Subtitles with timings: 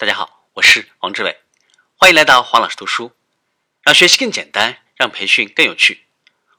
[0.00, 1.42] 大家好，我是王志伟，
[1.94, 3.12] 欢迎来到黄老师读书，
[3.82, 6.06] 让学习更简单，让培训更有趣。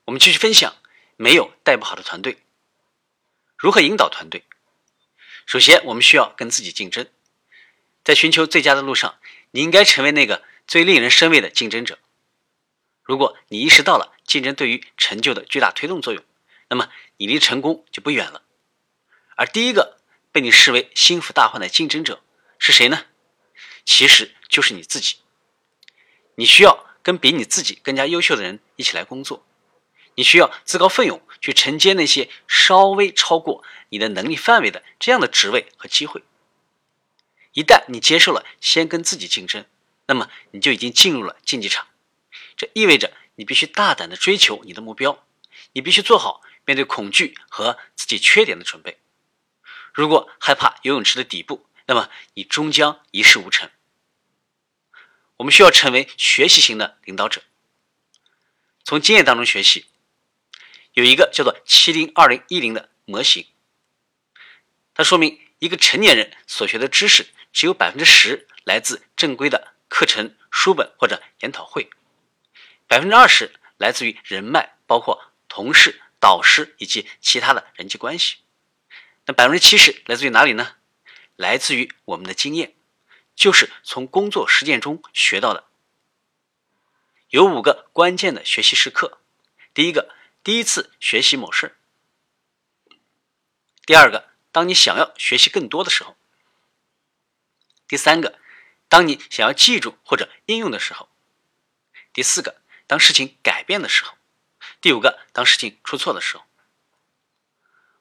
[0.05, 0.75] 我们继续分享，
[1.17, 2.43] 没有带不好的团队，
[3.57, 4.43] 如何引导团队？
[5.47, 7.07] 首先，我们需要跟自己竞争，
[8.03, 9.17] 在寻求最佳的路上，
[9.49, 11.97] 你应该成为那个最令人生畏的竞争者。
[13.01, 16.23] 如果你意识到了竞争对于成就的巨大推动作用，
[16.69, 18.43] 那么你离成功就不远了。
[19.35, 19.97] 而第一个
[20.31, 22.21] 被你视为心腹大患的竞争者
[22.59, 23.05] 是谁呢？
[23.85, 25.17] 其实就是你自己。
[26.35, 29.45] 你需要跟比你自己更加优秀的人一起来工作，
[30.15, 36.23] 你需要自告奋勇去承接那些稍微超过你的能力范围的这样的职位和机会。
[37.53, 39.65] 一旦你接受了先跟自己竞争，
[40.07, 41.87] 那么你就已经进入了竞技场。
[42.55, 45.25] 这意味着你必须大胆的追求你的目标，
[45.73, 48.99] 你必须做好面对恐惧和自己缺点的准备。
[49.93, 53.69] 如果害怕游泳池的底部，那么你终将一事无成。
[55.37, 57.41] 我们需要成为学习型的领导者，
[58.83, 59.87] 从经验当中学习。
[60.93, 63.47] 有一个叫做“七零二零一零”的模型，
[64.93, 71.89] 它说明一个成年人所学的知识只有百分之十来自正规的课程、书本或者研讨会，
[72.87, 78.37] 百分之二十来自于人脉，包括同事、导师以及其他的人际关系。
[79.25, 80.75] 那百分之七十来自于哪里呢？
[81.41, 82.75] 来自于我们的经验，
[83.35, 85.65] 就是从工作实践中学到的。
[87.29, 89.17] 有五个关键的学习时刻：
[89.73, 91.69] 第一个，第一次学习某事；
[93.87, 96.15] 第二个，当你想要学习更多的时候；
[97.87, 98.37] 第三个，
[98.87, 101.07] 当你想要记住或者应用的时候；
[102.13, 104.13] 第四个，当事情改变的时候；
[104.79, 106.43] 第五个，当事情出错的时候。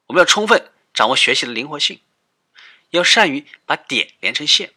[0.08, 2.02] 我们要充分掌握学习的灵活性。
[2.90, 4.74] 要善于把点连成线，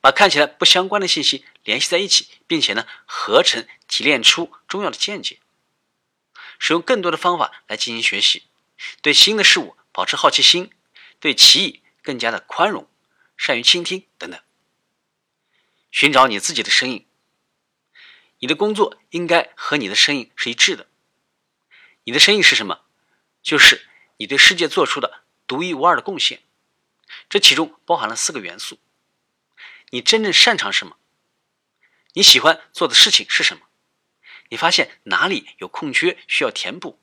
[0.00, 5.38] 把看起来不相关的信息联系在一起，并且呢合成提炼出重要的见解。
[6.58, 8.44] 使用更多的方法来进行学习，
[9.00, 10.70] 对新的事物保持好奇心，
[11.18, 12.88] 对歧义更加的宽容，
[13.36, 14.38] 善于倾听等等。
[15.90, 17.06] 寻找你自己的声音，
[18.38, 20.86] 你的工作应该和你的声音是一致的。
[22.04, 22.82] 你的声音是什么？
[23.42, 26.42] 就是你对世界做出的独一无二的贡献。
[27.30, 28.80] 这其中包含了四个元素：
[29.90, 30.96] 你真正擅长什么？
[32.14, 33.68] 你喜欢做的事情是什么？
[34.48, 37.00] 你发现哪里有空缺需要填补？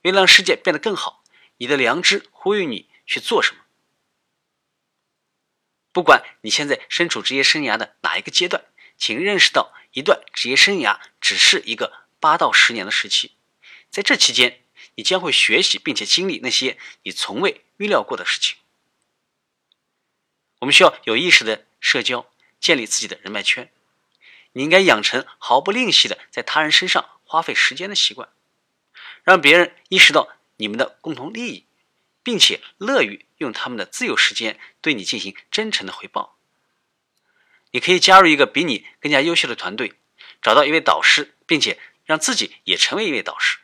[0.00, 1.22] 为了让世界变得更好，
[1.58, 3.60] 你的良知呼吁你去做什么？
[5.92, 8.64] 不管你现在身处职业生涯的哪一个阶段，
[8.96, 13.36] 请认识到，一段职业生涯只是一个八到十年的时期，
[13.90, 14.64] 在这期间，
[14.94, 18.56] 你将会学习并且经历那些你从未预料过的事情。
[20.60, 23.70] 我们需要有意识的社交，建立自己的人脉圈。
[24.52, 28.28] 你应该养成毫不吝惜的在他人身上花费时间的习惯，
[29.22, 31.66] 让别人意识到你们的共同利益，
[32.22, 36.36] 并且乐于用他们的自由时间对你进行真诚的回报。
[37.70, 39.94] 你可以加入一个比你更加优秀的团队，
[40.42, 43.60] 找到一位导师，并且让自己也成为一位导师。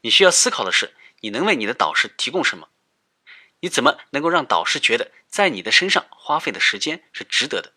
[0.00, 2.68] 你需要思考的是，你能为你的导师提供什么？
[3.62, 7.72] 你怎么能够让导师觉得在你的身上花费的时间是值得的？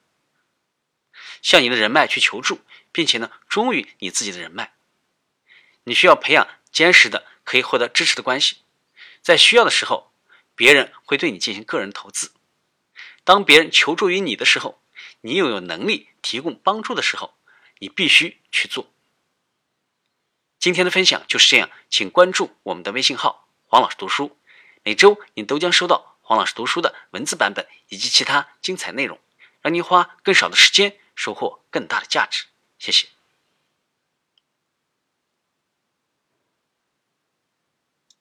[1.43, 4.73] 向你的人脉去求助，并且呢，忠于你自己的人脉。
[5.83, 8.57] 你需要培养坚实的可以获得支持的关系，
[9.21, 10.11] 在需要的时候，
[10.55, 12.31] 别人会对你进行个人投资。
[13.23, 14.81] 当别人求助于你的时候，
[15.21, 17.35] 你又有能力提供帮助的时候，
[17.77, 18.91] 你必须去做。
[20.57, 24.35] 今天的分享就是这样，请关注我们的微信号“黄老师读书”。
[24.87, 29.19] 每周你都将收到黄老师读书的文字版本以及其他精彩内容，
[29.61, 32.45] 让您花更少的时间收获更大的价值。
[32.77, 33.14] 谢谢。